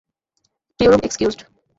[0.79, 1.39] Crew room excused!